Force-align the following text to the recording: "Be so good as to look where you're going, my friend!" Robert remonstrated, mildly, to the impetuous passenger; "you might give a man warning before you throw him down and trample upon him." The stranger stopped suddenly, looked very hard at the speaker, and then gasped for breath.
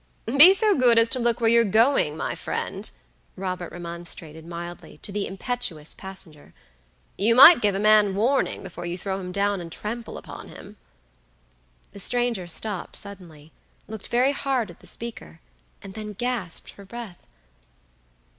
"Be 0.25 0.51
so 0.55 0.75
good 0.75 0.97
as 0.97 1.07
to 1.09 1.19
look 1.19 1.39
where 1.39 1.49
you're 1.51 1.63
going, 1.63 2.17
my 2.17 2.33
friend!" 2.33 2.89
Robert 3.35 3.71
remonstrated, 3.71 4.47
mildly, 4.47 4.97
to 5.03 5.11
the 5.11 5.27
impetuous 5.27 5.93
passenger; 5.93 6.55
"you 7.19 7.35
might 7.35 7.61
give 7.61 7.75
a 7.75 7.79
man 7.79 8.15
warning 8.15 8.63
before 8.63 8.87
you 8.87 8.97
throw 8.97 9.19
him 9.19 9.31
down 9.31 9.61
and 9.61 9.71
trample 9.71 10.17
upon 10.17 10.47
him." 10.47 10.75
The 11.91 11.99
stranger 11.99 12.47
stopped 12.47 12.95
suddenly, 12.95 13.51
looked 13.87 14.07
very 14.07 14.31
hard 14.31 14.71
at 14.71 14.79
the 14.79 14.87
speaker, 14.87 15.39
and 15.83 15.93
then 15.93 16.13
gasped 16.13 16.71
for 16.71 16.83
breath. 16.83 17.27